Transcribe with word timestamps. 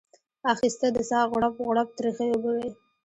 اخیسته 0.53 0.87
د 0.95 0.97
ساه 1.09 1.25
غړپ 1.31 1.53
غړپ 1.67 1.89
ترخې 1.97 2.25
اوبه 2.31 2.51
وې 2.57 2.69